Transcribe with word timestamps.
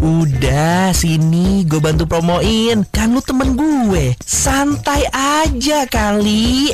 Udah, 0.00 0.96
sini 0.96 1.68
gue 1.68 1.76
bantu 1.76 2.08
promoin. 2.08 2.88
Kan 2.88 3.12
lu 3.12 3.20
temen 3.20 3.52
gue. 3.52 4.16
Santai 4.24 5.04
aja 5.12 5.84
kali. 5.84 6.72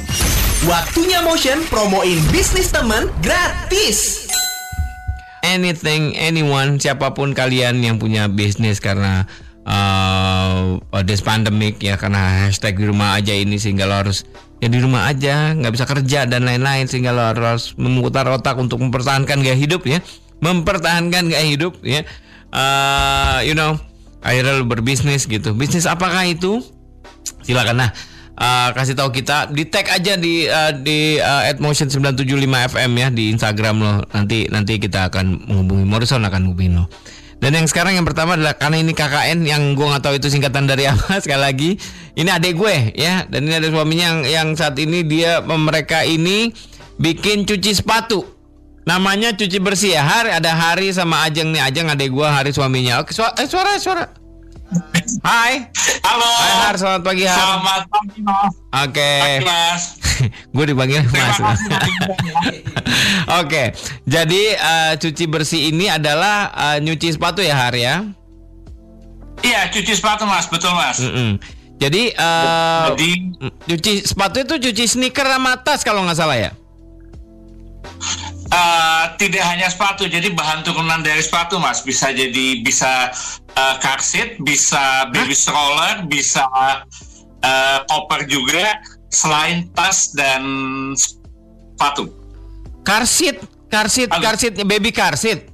Waktunya 0.63 1.27
Motion 1.27 1.67
promoin 1.67 2.23
bisnis 2.31 2.71
temen 2.71 3.11
gratis. 3.27 4.31
anything, 5.47 6.15
anyone, 6.19 6.79
siapa 6.83 7.15
pun 7.15 7.31
kalian 7.31 7.79
yang 7.79 8.03
punya 8.03 8.27
bisnis 8.27 8.83
karena 8.83 9.27
uh, 9.67 10.79
this 11.07 11.23
pandemic 11.23 11.79
ya 11.79 11.95
karena 11.95 12.47
hashtag 12.47 12.79
di 12.79 12.87
rumah 12.91 13.19
aja 13.19 13.31
ini 13.31 13.55
sehingga 13.55 13.87
lo 13.87 13.95
harus 14.07 14.27
ya 14.59 14.67
di 14.67 14.79
rumah 14.83 15.07
aja 15.07 15.55
nggak 15.55 15.73
bisa 15.75 15.87
kerja 15.87 16.27
dan 16.27 16.47
lain-lain 16.47 16.91
sehingga 16.91 17.15
lo 17.15 17.23
harus 17.31 17.79
memutar 17.79 18.27
otak 18.27 18.59
untuk 18.59 18.83
mempertahankan 18.83 19.39
gaya 19.39 19.55
hidup 19.55 19.87
ya 19.87 20.03
mempertahankan 20.43 21.31
gaya 21.31 21.47
hidup 21.47 21.79
ya 21.87 22.03
uh, 22.57 23.45
you 23.45 23.53
know 23.53 23.77
akhirnya 24.25 24.57
lo 24.57 24.65
berbisnis 24.65 25.29
gitu 25.29 25.53
bisnis 25.53 25.85
apakah 25.85 26.25
itu 26.25 26.65
silakan 27.45 27.87
nah 27.87 27.91
uh, 28.37 28.69
kasih 28.73 28.95
tahu 28.95 29.11
kita 29.13 29.51
di 29.51 29.67
tag 29.67 29.89
aja 29.91 30.15
di 30.17 30.47
uh, 30.47 30.73
di 30.77 31.19
uh, 31.19 31.53
@motion 31.59 31.89
975 31.89 32.73
FM 32.77 32.91
ya 32.97 33.09
di 33.11 33.33
Instagram 33.33 33.77
lo. 33.81 33.93
Nanti 34.13 34.47
nanti 34.53 34.79
kita 34.79 35.11
akan 35.11 35.49
menghubungi 35.49 35.85
Morrison 35.89 36.23
akan 36.23 36.53
hubungin 36.53 36.85
lo. 36.85 36.87
Dan 37.37 37.53
yang 37.53 37.69
sekarang 37.69 38.01
yang 38.01 38.09
pertama 38.09 38.33
adalah 38.33 38.57
karena 38.57 38.81
ini 38.81 38.97
KKN 38.97 39.45
yang 39.45 39.77
gue 39.77 39.85
nggak 39.85 40.01
tahu 40.01 40.17
itu 40.17 40.33
singkatan 40.33 40.65
dari 40.65 40.89
apa 40.93 41.21
sekali 41.21 41.43
lagi. 41.43 41.71
Ini 42.17 42.31
adik 42.33 42.57
gue 42.57 42.97
ya 42.97 43.29
dan 43.29 43.45
ini 43.45 43.61
ada 43.61 43.69
suaminya 43.69 44.05
yang 44.17 44.21
yang 44.25 44.49
saat 44.57 44.77
ini 44.81 45.05
dia 45.05 45.45
mereka 45.45 46.05
ini 46.05 46.53
bikin 46.97 47.45
cuci 47.45 47.77
sepatu. 47.77 48.36
Namanya 48.87 49.35
cuci 49.35 49.59
bersih 49.59 49.99
ya. 49.99 50.07
Hari 50.07 50.31
ada 50.31 50.55
Hari 50.55 50.95
sama 50.95 51.27
Ajeng 51.27 51.51
nih. 51.51 51.59
Ajeng 51.59 51.91
adik 51.91 52.15
gue 52.15 52.23
Hari 52.23 52.55
suaminya. 52.55 53.03
Oke, 53.03 53.11
suara, 53.11 53.35
eh, 53.43 53.51
suara 53.51 53.75
suara. 53.83 54.07
Hai. 55.27 55.67
Halo. 56.07 56.31
Hai 56.39 56.53
Har, 56.63 56.75
selamat 56.79 57.03
pagi 57.03 57.27
Har. 57.27 57.35
Selamat 57.35 57.83
pagi 57.91 58.19
Mas. 58.23 58.53
Oke. 58.87 59.11
Pagi, 59.19 59.43
Mas. 59.43 59.83
gue 60.55 60.65
dipanggil 60.71 61.03
Mas. 61.11 61.39
Oke, 63.43 63.75
jadi 64.07 64.43
eh, 64.55 64.93
cuci 65.03 65.25
bersih 65.27 65.75
ini 65.75 65.91
adalah 65.91 66.55
eh, 66.55 66.79
nyuci 66.79 67.11
sepatu 67.11 67.43
ya 67.43 67.59
Har 67.59 67.75
ya. 67.75 68.07
Iya, 69.43 69.67
cuci 69.75 69.99
sepatu 69.99 70.31
Mas, 70.31 70.47
betul 70.47 70.71
Mas. 70.79 71.03
Mm-mm. 71.03 71.43
Jadi 71.83 72.15
eh, 72.15 72.85
Jadi 72.95 73.11
mm, 73.35 73.53
cuci 73.67 73.93
sepatu 74.07 74.47
itu 74.47 74.55
cuci 74.71 74.85
sneaker 74.87 75.27
sama 75.27 75.59
tas 75.59 75.83
kalau 75.83 76.07
nggak 76.07 76.19
salah 76.19 76.39
ya. 76.39 76.51
Eh, 78.49 79.05
tidak 79.17 79.43
hanya 79.43 79.67
sepatu, 79.67 80.05
jadi 80.05 80.31
bahan 80.31 80.63
turunan 80.63 81.01
dari 81.01 81.19
sepatu 81.19 81.57
Mas. 81.57 81.81
Bisa 81.81 82.11
jadi 82.11 82.61
bisa 82.61 83.11
eh, 83.53 83.75
car 83.79 83.99
seat, 83.99 84.39
bisa 84.41 85.09
baby 85.11 85.33
stroller, 85.33 86.07
bisa 86.07 86.47
eh, 87.41 87.79
koper 87.87 88.27
juga, 88.27 88.79
selain 89.09 89.67
tas 89.73 90.13
dan 90.13 90.43
sepatu. 90.95 92.11
Car 92.83 93.03
seat, 93.05 93.43
car 93.67 93.87
seat, 93.87 94.09
Halo. 94.09 94.23
car 94.23 94.37
seat, 94.37 94.55
baby 94.63 94.91
car 94.91 95.15
seat. 95.15 95.51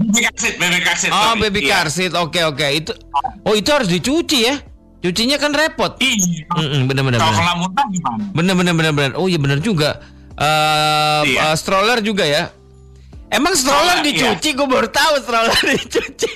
Baby 0.00 0.20
car 0.20 0.34
seat, 0.34 0.54
baby 0.58 0.80
car 0.80 0.96
seat. 0.96 1.12
Oh, 1.12 1.36
sorry. 1.36 1.40
baby 1.46 1.60
Iya. 1.62 1.70
car 1.70 1.88
seat. 1.88 2.12
Oke, 2.14 2.40
oke. 2.42 2.66
Itu 2.66 2.92
Oh, 3.40 3.54
itu 3.54 3.68
harus 3.70 3.86
dicuci 3.86 4.42
ya. 4.42 4.56
Cucinya 5.00 5.36
kan 5.36 5.52
repot. 5.52 5.96
Iya. 5.96 6.44
Mm-mm, 6.50 6.84
bener 6.84 7.02
bener 7.06 7.18
Kalau 7.18 7.30
bener. 7.30 7.40
kena 7.40 7.52
muntah 7.56 7.86
gimana? 7.88 8.22
Bener 8.32 8.54
bener 8.54 8.74
bener 8.74 8.92
bener. 8.92 9.12
Oh 9.14 9.28
iya 9.28 9.38
bener 9.38 9.60
juga. 9.60 10.00
Eh 10.40 11.22
Iya. 11.28 11.52
eh, 11.52 11.54
stroller 11.54 12.00
juga 12.00 12.24
ya. 12.24 12.48
Emang 13.28 13.52
stroller 13.54 14.00
Stroller, 14.00 14.34
dicuci? 14.34 14.48
Gue 14.56 14.66
baru 14.66 14.88
tahu 14.88 15.14
stroller 15.20 15.60
dicuci. 15.76 16.30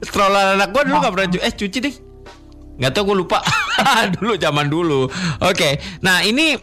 stroller 0.00 0.54
anak 0.54 0.70
gue 0.70 0.82
dulu 0.86 0.96
gak 0.98 1.12
pernah 1.12 1.28
cuci. 1.28 1.42
Eh 1.42 1.52
cuci 1.52 1.78
deh. 1.82 1.94
Gak 2.78 2.90
tau 2.94 3.02
gue 3.04 3.16
lupa. 3.18 3.42
dulu 4.16 4.38
zaman 4.38 4.70
dulu. 4.70 5.10
Oke. 5.42 5.76
Nah 5.98 6.22
ini 6.22 6.54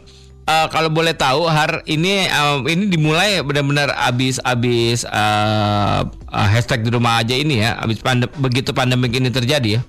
eh, 0.41 0.68
kalau 0.72 0.88
boleh 0.88 1.12
tahu 1.12 1.44
har 1.46 1.84
ini 1.85 2.25
eh, 2.25 2.58
ini 2.66 2.88
dimulai 2.88 3.44
benar-benar 3.44 3.91
abis 4.02 4.40
abis 4.41 5.03
eh, 5.03 6.00
eh, 6.08 6.47
hashtag 6.50 6.81
di 6.81 6.90
rumah 6.90 7.19
aja 7.19 7.35
ini 7.35 7.62
ya. 7.62 7.75
Abis 7.78 8.00
pandem 8.00 8.31
begitu 8.40 8.72
pandemik 8.72 9.12
ini 9.12 9.28
terjadi 9.28 9.78
ya. 9.78 9.81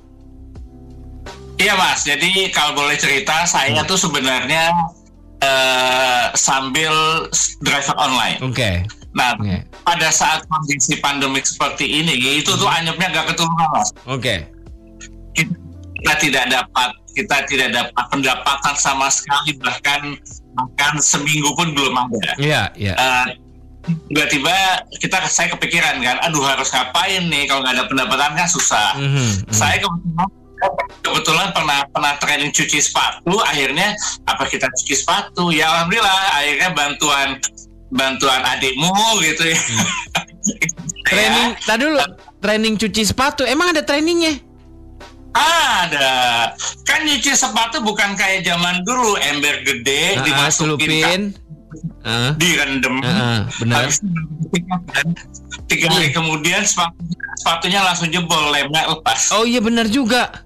Iya 1.56 1.72
mas, 1.72 2.04
jadi 2.04 2.52
kalau 2.52 2.76
boleh 2.76 3.00
cerita, 3.00 3.48
saya 3.48 3.80
tuh 3.88 3.96
sebenarnya 3.96 4.76
eh, 5.42 6.26
sambil 6.36 6.92
driver 7.64 7.96
online. 7.96 8.38
Oke. 8.44 8.84
Nah, 9.16 9.32
Oke. 9.40 9.64
pada 9.80 10.08
saat 10.12 10.44
kondisi 10.44 11.00
pandemik 11.00 11.48
seperti 11.48 11.88
ini, 11.88 12.12
itu 12.40 12.52
tuh 12.52 12.68
anyepnya 12.68 13.08
gak 13.16 13.32
keturunan 13.32 13.68
mas. 13.72 13.88
Oke. 14.04 14.44
Kita, 15.32 15.56
kita 15.96 16.14
tidak 16.20 16.44
dapat, 16.52 16.90
kita 17.16 17.36
tidak 17.48 17.68
dapat 17.72 18.04
pendapatan 18.12 18.74
sama 18.76 19.08
sekali, 19.08 19.56
bahkan 19.56 20.20
bahkan 20.56 21.00
seminggu 21.00 21.52
pun 21.56 21.72
belum 21.72 21.96
ada. 21.96 22.32
Iya 22.36 22.62
iya. 22.76 22.94
Eh, 22.96 23.26
tiba-tiba 24.08 24.52
kita 25.00 25.24
saya 25.28 25.48
kepikiran 25.56 26.00
kan, 26.04 26.16
aduh 26.24 26.44
harus 26.44 26.68
ngapain 26.72 27.24
nih 27.28 27.48
kalau 27.48 27.64
nggak 27.64 27.74
ada 27.76 27.84
pendapatan 27.88 28.32
kan 28.36 28.48
susah. 28.48 28.96
Mhm, 29.00 29.48
mhm. 29.48 29.52
Saya 29.52 29.80
kebetulan 29.80 30.28
kebetulan 31.00 31.50
pernah 31.50 31.84
pernah 31.88 32.14
training 32.16 32.50
cuci 32.50 32.78
sepatu 32.78 33.38
akhirnya 33.40 33.94
apa 34.24 34.44
kita 34.46 34.66
cuci 34.72 34.94
sepatu 34.96 35.50
ya 35.50 35.66
alhamdulillah 35.68 36.20
akhirnya 36.34 36.70
bantuan 36.72 37.28
bantuan 37.88 38.42
adikmu 38.46 38.92
gitu 39.22 39.46
ya 39.46 39.58
Training, 41.06 41.54
Ya, 41.54 41.62
tadi 41.64 41.82
dulu 41.82 42.02
training 42.38 42.74
cuci 42.74 43.02
sepatu. 43.02 43.42
Emang 43.42 43.70
ada 43.70 43.82
trainingnya? 43.82 44.42
ada 45.36 46.10
kan 46.82 47.04
nyuci 47.04 47.36
sepatu 47.36 47.84
bukan 47.84 48.16
kayak 48.16 48.40
zaman 48.40 48.80
dulu 48.82 49.20
ember 49.20 49.60
gede 49.62 50.16
Ah, 50.16 50.24
dimasukin. 50.24 51.36
Ah, 52.00 52.32
direndam 52.38 53.02
ah, 53.04 53.44
benar. 53.60 53.84
habis 53.84 54.00
tiga 55.66 55.90
hari 55.90 56.08
kemudian 56.08 56.62
sepatunya, 56.62 57.18
sepatunya 57.36 57.80
langsung 57.82 58.08
jebol 58.08 58.48
lemnya 58.48 58.86
lepas 58.88 59.28
Oh 59.34 59.44
iya 59.44 59.60
benar 59.60 59.90
juga. 59.90 60.45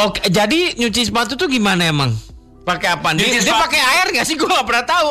Oke, 0.00 0.20
jadi 0.26 0.72
nyuci 0.74 1.06
sepatu 1.06 1.34
tuh 1.34 1.44
gimana 1.46 1.84
emang? 1.84 2.14
Pakai 2.62 2.88
apa? 2.90 3.12
Dia, 3.12 3.36
dia 3.36 3.52
pakai 3.54 3.80
air 3.80 4.06
nggak 4.10 4.24
sih? 4.24 4.36
Gue 4.38 4.46
nggak 4.46 4.64
pernah 4.64 4.84
tahu. 4.84 5.10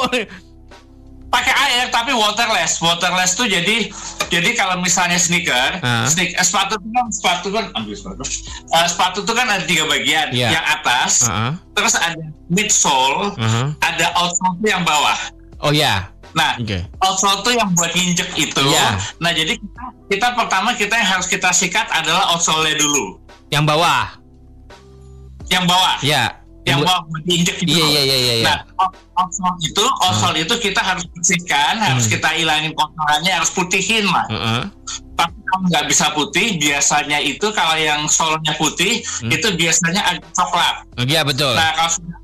pakai 1.29 1.53
air 1.53 1.93
tapi 1.93 2.09
waterless 2.09 2.81
waterless 2.81 3.37
tuh 3.37 3.45
jadi 3.45 3.85
jadi 4.27 4.49
kalau 4.57 4.81
misalnya 4.81 5.13
sneaker 5.15 5.77
Ah. 5.77 6.01
sneak, 6.03 6.33
eh, 6.33 6.41
sepatu 6.41 6.73
tuh 6.73 6.89
kan 6.89 7.05
sepatu 7.07 7.47
kan 7.53 7.65
ambil 7.75 7.93
sepatu 7.93 8.25
Eh, 8.65 8.85
sepatu 8.89 9.19
tuh 9.21 9.37
kan 9.37 9.45
ada 9.45 9.61
tiga 9.61 9.85
bagian 9.85 10.33
Iya. 10.33 10.57
yang 10.57 10.65
atas 10.67 11.29
Ah, 11.29 11.53
terus 11.71 11.93
ada 11.93 12.17
midsole 12.49 13.37
ah. 13.37 13.69
ada 13.79 14.09
outsole 14.17 14.57
yang 14.65 14.81
bawah 14.81 15.13
Oh 15.59 15.69
ya. 15.69 16.09
nah 16.33 16.57
Oke. 16.57 16.81
outsole 16.99 17.45
tuh 17.45 17.53
yang 17.53 17.69
buat 17.73 17.93
injek 17.93 18.33
itu 18.33 18.65
Iya. 18.65 18.97
nah 19.21 19.29
jadi 19.29 19.53
kita, 19.53 19.83
kita 20.09 20.27
pertama 20.33 20.73
kita 20.73 20.97
yang 20.97 21.09
harus 21.13 21.29
kita 21.29 21.53
sikat 21.53 21.85
adalah 21.93 22.33
outsole 22.33 22.73
dulu 22.73 23.21
Yang 23.49 23.69
bawah. 23.69 24.17
Yang 25.49 25.65
bawah 25.65 25.97
Ya. 25.99 26.37
yang 26.63 26.85
bawah 26.85 27.01
diinjek 27.25 27.57
gitu 27.59 27.73
Iya 27.73 27.85
iya 27.85 28.01
iya 28.03 28.17
iya. 28.17 28.33
iya. 28.39 28.45
Nah, 28.45 28.57
outsole 29.17 29.57
itu, 29.59 29.85
outsole 30.05 30.37
itu 30.37 30.53
kita 30.59 30.81
harus 30.81 31.05
bersihkan, 31.09 31.81
harus 31.81 32.05
Hmm. 32.05 32.13
kita 32.13 32.29
hilangin 32.37 32.71
kotorannya, 32.73 33.31
harus 33.33 33.49
putihin 33.49 34.05
lah. 34.05 34.25
Heeh. 34.29 34.61
Tapi 35.17 35.35
kalau 35.43 35.65
nggak 35.65 35.85
bisa 35.89 36.05
putih, 36.13 36.55
biasanya 36.55 37.17
itu 37.19 37.49
kalau 37.51 37.73
yang 37.73 38.05
solnya 38.05 38.53
putih, 38.55 39.01
Hmm. 39.01 39.33
itu 39.33 39.47
biasanya 39.51 40.01
agak 40.05 40.29
coklat. 40.31 40.75
Iya 41.01 41.21
betul. 41.25 41.57
Nah, 41.57 41.73
kalau 41.73 41.89
sudah 41.89 42.17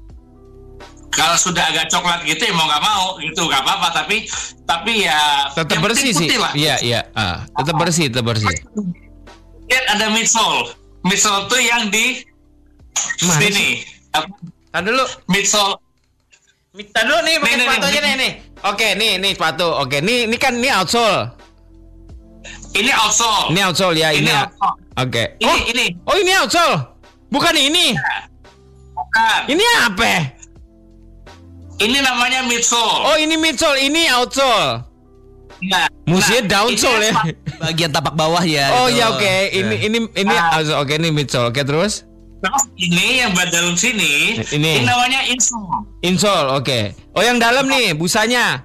kalau 1.10 1.38
sudah 1.40 1.64
agak 1.72 1.88
coklat 1.88 2.28
gitu, 2.28 2.44
ya 2.44 2.54
mau 2.54 2.68
nggak 2.68 2.84
mau, 2.84 3.06
gitu 3.24 3.48
nggak 3.48 3.64
apa-apa. 3.64 3.88
Tapi 3.96 4.28
tapi 4.68 5.08
ya 5.08 5.48
tetap 5.56 5.80
bersih 5.80 6.12
sih. 6.12 6.28
Iya 6.54 6.76
iya. 6.84 7.02
Ah, 7.16 7.48
tetap 7.56 7.80
bersih, 7.80 8.12
tetap 8.12 8.28
bersih. 8.28 8.52
Kemudian 8.68 9.84
ada 9.90 10.12
midsole. 10.12 10.76
Midsole 11.02 11.48
tuh 11.48 11.62
yang 11.64 11.88
di 11.88 12.20
Mana 13.26 13.40
sini. 13.42 13.66
Tadi 14.72 14.86
dulu. 14.86 15.04
Midsole 15.28 15.76
Minta 16.76 17.08
dulu 17.08 17.20
nih 17.24 17.36
pakai 17.40 17.56
sepatunya 17.56 18.00
nih. 18.00 18.04
nih 18.04 18.16
nih. 18.20 18.32
Oke, 18.68 18.88
nih 19.00 19.12
nih 19.16 19.32
sepatu. 19.32 19.68
Oke, 19.80 19.98
nih 20.04 20.28
ini 20.28 20.36
kan 20.36 20.54
ini 20.60 20.68
outsole. 20.68 21.32
ini 22.76 22.92
outsole. 22.92 23.56
Ini 23.56 23.60
outsole 23.64 23.96
ya, 23.96 24.10
ini. 24.12 24.28
Ini 24.28 24.32
outsole. 24.36 24.76
Oke. 25.00 25.24
Ini 25.40 25.48
Oh, 25.48 25.58
ini. 25.72 25.86
oh 26.04 26.16
ini 26.20 26.32
outsole. 26.36 26.76
Bukan 27.32 27.56
ini. 27.56 27.96
Bukan. 28.92 29.40
Ini 29.48 29.66
apa? 29.88 30.36
Ini 31.76 31.98
namanya 32.04 32.44
midsole. 32.44 33.08
Oh, 33.08 33.16
ini 33.16 33.36
midsole, 33.36 33.80
ini 33.80 34.12
outsole. 34.12 34.84
Nah, 35.64 35.88
Musuhnya 36.04 36.44
nah, 36.44 36.50
downsole 36.68 37.00
ini 37.00 37.08
ya. 37.08 37.24
Bagian 37.64 37.92
tapak 37.92 38.14
bawah 38.14 38.44
ya. 38.44 38.68
Oh 38.76 38.92
gitu. 38.92 39.00
ya 39.00 39.16
oke, 39.16 39.36
ini 39.56 39.76
ini 39.80 39.98
ini 40.12 40.36
Ah. 40.36 40.60
outsole. 40.60 40.84
Oke, 40.84 41.00
ini 41.00 41.08
midsole. 41.10 41.48
Oke, 41.48 41.64
terus 41.64 42.04
Terus 42.46 42.64
ini 42.78 43.08
yang 43.20 43.34
buat 43.34 43.50
dalam 43.50 43.74
sini, 43.74 44.38
Ini. 44.54 44.72
ini 44.78 44.86
namanya 44.86 45.26
insole. 45.26 45.82
insole. 46.00 46.54
Oke. 46.54 46.94
Oh, 47.18 47.26
yang 47.26 47.42
dalam 47.42 47.66
nih 47.66 47.98
busanya. 47.98 48.62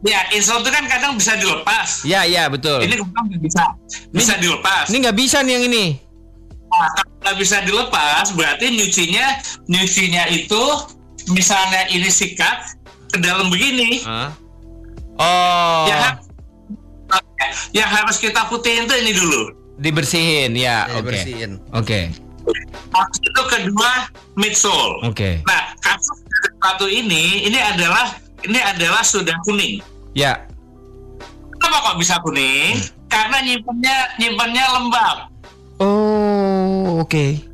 Ya, 0.00 0.24
install 0.32 0.64
itu 0.64 0.70
kan 0.72 0.84
kadang 0.84 1.16
bisa 1.16 1.36
dilepas. 1.36 2.04
Ya, 2.04 2.24
ya 2.24 2.48
betul. 2.48 2.80
Ini 2.80 2.96
kebetulan 2.96 3.24
nggak 3.28 3.42
bisa. 3.44 3.64
Bisa 4.08 4.34
dilepas. 4.36 4.88
Ini 4.88 4.96
nggak 5.00 5.16
bisa 5.16 5.40
nih 5.40 5.52
yang 5.56 5.64
ini. 5.68 5.86
Nah, 6.70 6.88
kalau 6.92 7.12
nggak 7.20 7.36
bisa 7.36 7.56
dilepas, 7.64 8.24
berarti 8.32 8.66
nyucinya 8.72 9.26
nyucinya 9.66 10.24
itu 10.28 10.62
misalnya 11.28 11.84
ini 11.88 12.08
sikat 12.08 12.80
ke 13.12 13.20
dalam 13.20 13.52
begini. 13.52 14.00
Hah? 14.04 14.32
Oh, 15.20 15.84
Yang, 15.84 16.00
ha- 16.00 16.16
yang 17.76 17.88
harus 17.92 18.16
kita 18.16 18.48
putihin 18.48 18.88
itu 18.88 18.94
ini 18.96 19.12
dulu. 19.12 19.42
dibersihin 19.80 20.52
ya. 20.56 20.88
Ya, 20.88 20.96
Oke. 20.96 21.12
bersihin. 21.12 21.60
Habis 22.90 23.18
itu 23.22 23.42
kedua 23.46 23.92
midsole. 24.34 25.04
Oke. 25.06 25.42
Nah, 25.46 25.74
kasus 25.82 26.18
sepatu 26.26 26.86
ini 26.90 27.46
ini 27.46 27.58
adalah 27.58 28.16
ini 28.44 28.58
adalah 28.60 29.02
sudah 29.04 29.36
kuning. 29.46 29.80
Ya. 30.16 30.44
Kenapa 31.60 31.92
kok 31.92 31.98
bisa 32.00 32.16
kuning? 32.24 32.80
Karena 33.10 33.42
nyimpennya 33.42 33.96
nyimpennya 34.16 34.64
lembab. 34.74 35.16
Oh, 35.80 37.00
oke. 37.04 37.50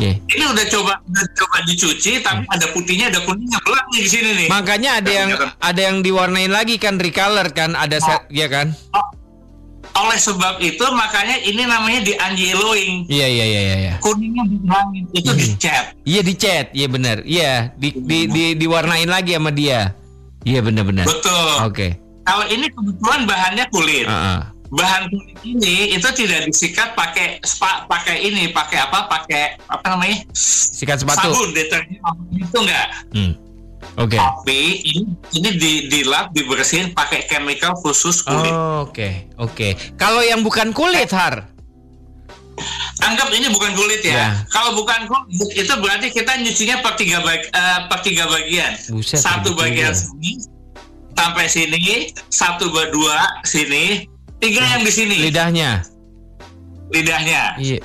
Ya. 0.00 0.16
Ini 0.16 0.44
udah 0.48 0.64
coba 0.72 0.96
udah 1.04 1.26
coba 1.36 1.56
dicuci 1.68 2.24
tapi 2.24 2.40
ada 2.48 2.66
putihnya 2.72 3.12
ada 3.12 3.20
kuningnya 3.20 3.60
belak 3.60 3.84
nih 3.92 4.00
di 4.00 4.10
sini 4.10 4.30
nih. 4.32 4.48
Makanya 4.48 4.90
ada 5.02 5.10
yang 5.12 5.28
ada 5.60 5.80
yang 5.80 6.00
diwarnain 6.00 6.48
lagi 6.48 6.80
kan 6.80 6.96
recolor 6.96 7.52
kan 7.52 7.76
ada 7.76 8.00
set 8.00 8.24
ya 8.32 8.48
kan? 8.48 8.72
Oleh 10.00 10.18
sebab 10.18 10.54
itu 10.58 10.84
makanya 10.90 11.36
ini 11.40 11.62
namanya 11.64 12.00
di 12.00 12.12
anjiloing. 12.16 13.04
Iya 13.06 13.26
iya 13.26 13.44
iya 13.44 13.60
iya. 13.60 13.76
iya. 13.76 13.94
Kuningnya 14.00 14.44
dihilangin 14.48 15.04
itu 15.12 15.30
dicat. 15.36 15.84
Iya 16.02 16.20
dicat, 16.22 16.66
iya 16.72 16.86
benar. 16.88 17.16
Iya, 17.22 17.52
di, 17.76 17.92
di, 17.94 18.18
di 18.26 18.44
diwarnain 18.56 19.08
lagi 19.08 19.36
sama 19.36 19.52
dia. 19.52 19.92
Iya 20.42 20.64
benar-benar. 20.64 21.04
Betul. 21.04 21.52
Oke. 21.68 21.88
Kalau 22.24 22.46
ini 22.48 22.66
kebetulan 22.70 23.28
bahannya 23.28 23.64
kulit. 23.68 24.06
Heeh. 24.08 24.40
Bahan 24.70 25.02
kulit 25.10 25.36
ini 25.42 25.98
itu 25.98 26.08
tidak 26.14 26.46
disikat 26.46 26.94
pakai 26.94 27.42
spa 27.42 27.84
pakai 27.90 28.22
ini 28.22 28.54
pakai 28.54 28.86
apa 28.86 29.10
pakai 29.10 29.58
apa 29.66 29.82
namanya 29.82 30.22
Sikat 30.30 31.02
sepatu. 31.02 31.34
sabun 31.34 31.50
deterjen 31.50 31.98
itu 32.30 32.56
enggak 32.56 32.86
Hmm. 33.10 33.34
Oke. 33.96 34.14
tapi 34.14 34.60
ini 34.80 35.02
ini 35.32 35.50
di 35.52 35.72
dilap 35.86 36.30
dibersihin 36.30 36.90
pakai 36.90 37.26
chemical 37.26 37.74
khusus 37.74 38.22
kulit 38.22 38.48
Oh, 38.48 38.86
Oke, 38.86 39.26
oke. 39.36 39.68
Kalau 39.94 40.20
yang 40.20 40.40
bukan 40.40 40.70
kulit, 40.70 41.10
Har. 41.10 41.50
anggap 43.00 43.28
ini 43.30 43.48
bukan 43.48 43.72
kulit 43.72 44.00
ya. 44.00 44.12
Ya. 44.14 44.28
Kalau 44.48 44.72
bukan 44.74 45.04
kulit 45.04 45.26
itu 45.54 45.72
berarti 45.74 46.08
kita 46.08 46.36
nyucinya 46.36 46.76
per 46.78 46.94
tiga 46.94 47.18
bag, 47.20 47.40
eh, 47.46 47.78
per 47.86 47.98
tiga 48.00 48.24
bagian. 48.26 48.72
Buset, 48.90 49.16
satu 49.16 49.52
bagian 49.54 49.90
ya. 49.90 49.96
sini 49.96 50.44
sampai 51.12 51.46
sini, 51.46 51.80
satu 52.28 52.68
berdua 52.68 53.16
sini, 53.42 54.04
tiga 54.38 54.60
yang 54.66 54.80
di 54.80 54.92
sini 54.92 55.16
Lidahnya. 55.22 55.84
lidahnya. 56.88 57.56
Iya. 57.56 57.80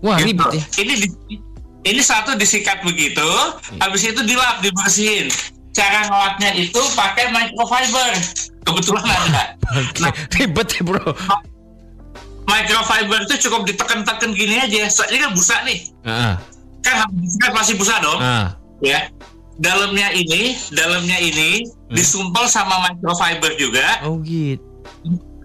Wah, 0.00 0.16
Gitu. 0.16 0.26
ribet 0.30 0.48
ya. 0.52 0.64
Ini 0.78 0.94
di- 1.00 1.40
ini 1.84 2.00
satu 2.00 2.34
disikat 2.34 2.80
begitu, 2.80 3.20
Iya. 3.22 3.78
habis 3.80 4.02
itu 4.02 4.20
dilap 4.22 4.60
dibersihin. 4.60 5.28
Cara 5.70 6.06
ngelapnya 6.06 6.54
itu 6.54 6.80
pakai 6.94 7.28
microfiber. 7.28 8.10
Kebetulan 8.62 9.04
ada. 9.04 9.42
Nah, 10.00 10.12
ribet 10.32 10.68
ya, 10.70 10.82
Bro. 10.82 11.12
microfiber 12.44 13.20
itu 13.24 13.48
cukup 13.48 13.64
ditekan-tekan 13.64 14.30
gini 14.32 14.60
aja. 14.60 14.86
Soalnya 14.86 15.26
kan 15.26 15.30
busa 15.32 15.56
nih. 15.64 15.78
Heeh. 16.04 16.34
Kan 16.80 16.94
habis 17.00 17.18
disikat 17.24 17.52
masih 17.52 17.74
busa 17.74 17.94
dong. 17.98 18.20
Ah. 18.20 18.54
ya 18.82 19.08
dalamnya 19.56 20.12
ini 20.12 20.52
dalamnya 20.68 21.16
ini 21.16 21.62
Hmm. 21.64 21.94
disumpel 21.94 22.44
sama 22.44 22.84
microfiber 22.84 23.54
juga 23.56 24.02
Oh, 24.04 24.20
gitu. 24.20 24.60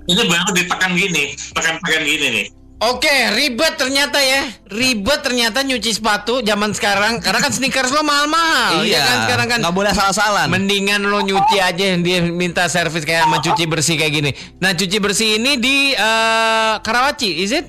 itu 0.06 0.22
baru 0.26 0.50
ditekan 0.52 0.92
gini 0.92 1.38
tekan-tekan 1.54 2.04
gini 2.04 2.26
nih 2.34 2.46
Oke, 2.80 3.12
ribet 3.36 3.76
ternyata 3.76 4.24
ya. 4.24 4.48
Ribet 4.72 5.20
ternyata 5.20 5.68
nyuci 5.68 6.00
sepatu 6.00 6.40
zaman 6.40 6.72
sekarang 6.72 7.20
karena 7.20 7.44
kan 7.44 7.52
sneakers 7.52 7.92
lo 7.92 8.08
mahal-mahal. 8.08 8.88
ya 8.88 9.04
kan 9.04 9.18
sekarang 9.28 9.48
kan. 9.52 9.60
nggak 9.60 9.76
boleh 9.76 9.92
salah-salah. 9.92 10.48
Mendingan 10.48 11.04
lo 11.04 11.20
nyuci 11.20 11.60
aja 11.60 12.00
dia 12.00 12.20
minta 12.24 12.72
servis 12.72 13.04
kayak 13.04 13.28
mencuci 13.28 13.68
bersih 13.68 14.00
kayak 14.00 14.14
gini. 14.16 14.32
Nah, 14.64 14.72
cuci 14.72 14.96
bersih 14.96 15.36
ini 15.36 15.60
di 15.60 15.92
eh, 15.92 16.74
Karawaci, 16.80 17.44
is 17.44 17.52
it? 17.52 17.68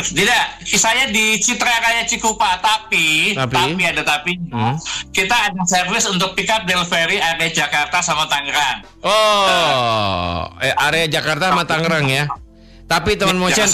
tidak 0.00 0.64
saya 0.64 1.12
di 1.12 1.36
Citra 1.36 1.76
Raya 1.76 2.08
Cikupa 2.08 2.56
tapi 2.56 3.36
Tapi? 3.36 3.52
tapi, 3.52 3.82
ada 3.84 4.00
tapi 4.00 4.32
Hmm. 4.48 4.72
kita 5.12 5.52
ada 5.52 5.60
servis 5.68 6.08
untuk 6.08 6.32
pick 6.32 6.48
up 6.48 6.64
delivery 6.64 7.20
area 7.20 7.52
Jakarta 7.52 8.00
sama 8.00 8.24
Tangerang 8.24 8.80
Oh, 9.04 10.48
eh, 10.56 10.72
area 10.88 11.04
Jakarta 11.04 11.52
sama 11.52 11.68
Tangerang 11.68 12.08
ya. 12.08 12.24
Tapi 12.90 13.14
teman 13.14 13.38
motion, 13.38 13.70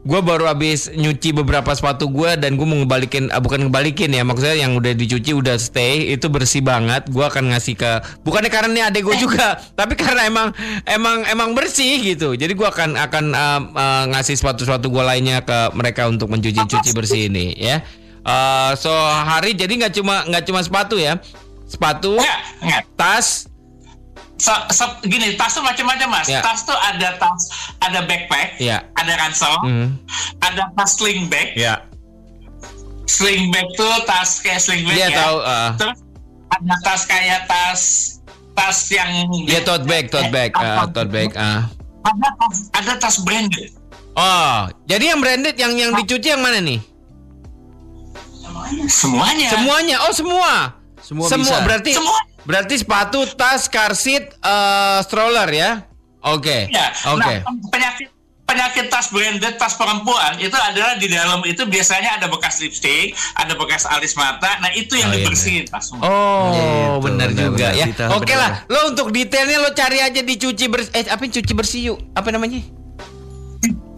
gue 0.00 0.20
baru 0.20 0.48
habis 0.48 0.88
nyuci 0.92 1.36
beberapa 1.36 1.72
sepatu 1.76 2.08
gue 2.08 2.36
dan 2.40 2.56
gue 2.56 2.64
mau 2.64 2.76
ngebalikin, 2.80 3.28
ah, 3.32 3.40
bukan 3.40 3.68
ngebalikin 3.68 4.12
ya, 4.12 4.24
maksudnya 4.24 4.56
yang 4.56 4.76
udah 4.76 4.96
dicuci 4.96 5.36
udah 5.36 5.56
stay 5.60 6.12
itu 6.12 6.28
bersih 6.28 6.64
banget. 6.64 7.08
Gue 7.08 7.24
akan 7.24 7.52
ngasih 7.52 7.76
ke, 7.76 7.90
bukannya 8.24 8.52
karena 8.52 8.68
ini 8.72 8.82
adek 8.84 9.02
gue 9.04 9.16
juga, 9.20 9.60
tapi 9.80 9.96
karena 9.96 10.24
emang 10.28 10.52
emang 10.84 11.24
emang 11.28 11.52
bersih 11.52 12.00
gitu. 12.00 12.32
Jadi 12.36 12.52
gue 12.52 12.68
akan 12.68 12.96
akan 12.96 13.24
uh, 13.32 13.60
uh, 13.76 14.04
ngasih 14.16 14.40
sepatu-sepatu 14.40 14.88
gue 14.88 15.04
lainnya 15.04 15.44
ke 15.44 15.72
mereka 15.76 16.08
untuk 16.08 16.32
mencuci-cuci 16.32 16.90
bersih 16.96 17.28
ini 17.28 17.56
ya. 17.56 17.84
Uh, 18.20 18.76
so 18.76 18.92
hari 19.24 19.56
jadi 19.56 19.72
nggak 19.72 19.96
cuma 19.96 20.24
nggak 20.28 20.44
cuma 20.44 20.60
sepatu 20.60 21.00
ya, 21.00 21.16
sepatu, 21.64 22.20
tas, 22.96 23.49
Se- 24.40 24.66
se- 24.72 25.00
gini 25.04 25.36
tas 25.36 25.52
tuh 25.52 25.60
macam-macam 25.60 26.08
mas 26.10 26.24
Ya. 26.24 26.40
tas 26.40 26.64
tuh 26.64 26.72
ada 26.74 27.12
tas 27.14 27.42
ada 27.78 28.00
backpack 28.02 28.56
Ya. 28.56 28.88
ada 28.96 29.12
ransel 29.14 29.52
Hmm. 29.60 30.00
ada 30.40 30.72
tas 30.72 30.96
sling 30.96 31.28
bag 31.28 31.52
ya. 31.52 31.84
sling 33.04 33.52
bag 33.52 33.68
tuh 33.74 33.90
tas 34.02 34.40
kayak 34.40 34.56
sling 34.58 34.80
bag 34.82 34.96
Dia 34.96 35.08
ya. 35.08 35.18
tahu. 35.18 35.36
uh, 35.38 35.68
Terus 35.76 35.98
ada 36.48 36.74
tas 36.80 37.02
kayak 37.04 37.40
tas 37.44 37.80
tas 38.50 38.78
yang 38.88 39.10
Dia 39.44 39.60
tote 39.60 39.84
bag, 39.84 40.08
tote 40.08 40.30
bag, 40.30 40.50
uh, 40.52 40.88
tote 40.88 41.10
bag. 41.10 41.30
uh. 41.36 41.68
Ada 42.00 42.28
tas 42.32 42.56
ada 42.72 42.92
tas 42.96 43.16
branded. 43.20 43.76
Oh, 44.10 44.56
jadi 44.88 45.12
yang 45.12 45.20
branded 45.20 45.54
yang 45.54 45.72
yang 45.74 45.92
dicuci 45.92 46.32
yang 46.32 46.40
mana 46.40 46.58
nih? 46.58 46.80
Semuanya. 48.88 49.48
Semuanya. 49.50 49.96
Oh, 50.06 50.12
semua. 50.12 50.52
Semua 51.00 51.26
bisa. 51.28 51.60
berarti 51.60 51.90
Semua. 51.92 52.18
Berarti 52.44 52.74
sepatu, 52.78 53.24
tas, 53.32 53.66
car 53.66 53.92
seat, 53.92 54.34
eh, 54.36 54.98
stroller 55.04 55.48
ya. 55.48 55.70
Oke. 56.20 56.68
Ya. 56.68 56.92
Oke. 57.08 57.40
Nah, 57.40 57.56
penyakit 57.72 58.08
penyakit 58.44 58.90
tas 58.90 59.14
branded 59.14 59.54
tas 59.62 59.78
perempuan 59.78 60.34
itu 60.42 60.50
adalah 60.58 60.98
di 60.98 61.06
dalam 61.06 61.38
itu 61.46 61.62
biasanya 61.70 62.18
ada 62.18 62.26
bekas 62.26 62.58
lipstick, 62.58 63.14
ada 63.38 63.54
bekas 63.54 63.86
alis 63.86 64.18
mata. 64.18 64.58
Nah, 64.58 64.74
itu 64.74 64.98
yang 64.98 65.08
Oh, 65.08 65.14
iya, 65.14 65.22
dibersihin 65.22 65.64
tas 65.70 65.86
semua. 65.86 66.02
Oh, 66.02 66.50
Gitu, 66.50 66.66
benar 67.06 67.28
benar, 67.30 67.46
juga 67.46 67.66
benar, 67.70 67.78
ya. 67.78 67.86
Oke 68.10 68.34
benar. 68.34 68.38
lah, 68.42 68.50
lo 68.66 68.90
untuk 68.90 69.14
detailnya 69.14 69.58
lo 69.62 69.70
cari 69.70 70.02
aja 70.02 70.20
di 70.20 70.34
cuci 70.34 70.66
bersih. 70.66 70.92
Eh, 70.98 71.06
apa 71.06 71.22
yang 71.22 71.32
cuci 71.38 71.52
bersih 71.54 71.80
yuk? 71.94 71.98
Apa 72.12 72.34
namanya? 72.34 72.58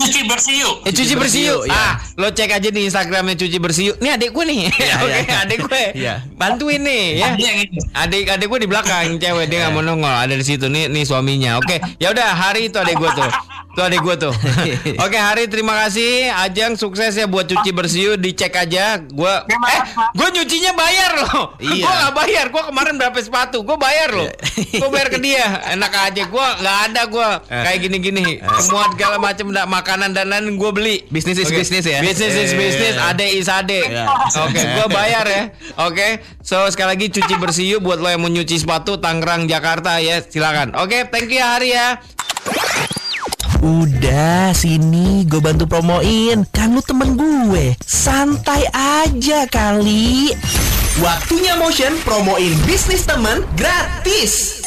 Cuci 0.03 0.21
bersih 0.27 0.55
yuk. 0.63 0.75
Eh, 0.83 0.93
cuci 0.93 1.15
bersih 1.15 1.43
yuk. 1.53 1.63
ya. 1.67 1.75
Ah, 1.75 1.93
lo 2.19 2.29
cek 2.31 2.51
aja 2.51 2.69
di 2.69 2.81
Instagramnya 2.87 3.35
cuci 3.39 3.59
bersih 3.63 3.85
yuk. 3.93 3.97
Nih 4.03 4.11
adik 4.15 4.31
gue 4.35 4.45
nih. 4.47 4.59
Iya, 4.73 4.95
Oke, 5.05 5.09
iya, 5.09 5.19
iya. 5.23 5.37
adik 5.47 5.59
gue. 5.63 5.83
Iya. 5.95 6.15
Bantuin 6.35 6.81
nih 6.83 7.05
ya. 7.23 7.29
Ada 7.35 7.43
yang 7.43 7.59
ini. 7.63 7.79
Adik 7.95 8.25
adik 8.29 8.47
gue 8.51 8.59
di 8.63 8.69
belakang 8.69 9.07
cewek 9.17 9.47
dia 9.47 9.59
nggak 9.67 9.73
mau 9.73 9.83
nongol 9.83 10.11
ada 10.11 10.35
di 10.35 10.45
situ 10.45 10.67
nih 10.67 10.91
nih 10.91 11.05
suaminya. 11.07 11.59
Oke 11.63 11.79
ya 12.03 12.11
udah 12.11 12.29
hari 12.35 12.69
itu 12.71 12.77
adik 12.79 12.99
gue 12.99 13.11
tuh. 13.15 13.31
Tuh 13.73 13.89
adik 13.89 14.05
gue 14.05 14.15
tuh. 14.21 14.35
Oke 15.01 15.17
hari 15.17 15.49
terima 15.49 15.73
kasih 15.73 16.29
Ajang 16.29 16.77
sukses 16.77 17.17
ya 17.17 17.25
buat 17.25 17.49
cuci 17.49 17.73
bersih 17.73 18.21
dicek 18.21 18.53
aja. 18.53 19.01
Gue 19.01 19.33
eh 19.49 19.81
gue 20.13 20.29
nyucinya 20.31 20.77
bayar 20.77 21.11
loh. 21.17 21.57
Iya. 21.57 21.81
Gue 21.85 21.93
nggak 21.93 22.13
bayar. 22.13 22.45
Gue 22.53 22.63
kemarin 22.63 22.95
berapa 23.01 23.17
sepatu 23.17 23.65
gue 23.65 23.77
bayar 23.77 24.13
loh. 24.13 24.29
Gue 24.77 24.91
bayar 24.93 25.09
ke 25.09 25.19
dia. 25.19 25.65
Enak 25.73 25.89
aja 25.89 26.23
gue 26.23 26.47
nggak 26.61 26.79
ada 26.91 27.03
gue 27.09 27.29
kayak 27.49 27.79
gini-gini. 27.81 28.25
Semua 28.61 28.93
segala 28.93 29.17
macam 29.17 29.49
makanan 29.49 30.13
dan 30.13 30.29
lain 30.29 30.61
gue 30.61 30.71
beli. 30.71 30.97
Bisnis 31.09 31.41
is 31.41 31.49
Oke. 31.49 31.65
bisnis 31.65 31.89
ya. 31.89 32.05
Bisnis 32.05 32.37
is 32.37 32.53
Eh. 32.53 32.59
bisnis. 32.61 32.95
Ade 33.01 33.27
is 33.33 33.49
ade. 33.49 33.81
Iya. 33.89 34.05
Oke, 34.45 34.61
gue 34.61 34.87
bayar 34.93 35.25
ya. 35.25 35.43
Oke, 35.81 36.21
so 36.45 36.61
sekali 36.69 36.93
lagi 36.93 37.07
cuci 37.09 37.35
bersih 37.41 37.67
yuk 37.73 37.81
buat 37.83 37.97
lo 37.97 38.13
yang 38.13 38.21
mau 38.21 38.29
nyuci 38.29 38.61
sepatu 38.61 39.01
Tangerang 39.01 39.49
Jakarta 39.49 39.97
ya, 39.97 40.21
silakan. 40.21 40.77
Oke, 40.77 41.09
thank 41.09 41.33
you 41.33 41.41
ya, 41.41 41.57
Hari 41.57 41.69
ya. 41.73 41.89
Udah 43.63 44.51
sini 44.51 45.23
gue 45.23 45.39
bantu 45.39 45.71
promoin. 45.71 46.43
Kan 46.51 46.75
lu 46.75 46.83
temen 46.83 47.15
gue. 47.15 47.79
Santai 47.87 48.67
aja 48.75 49.47
kali. 49.47 50.35
Waktunya 50.99 51.55
motion 51.55 51.95
promoin 52.03 52.53
bisnis 52.67 53.07
temen 53.07 53.47
gratis 53.55 54.61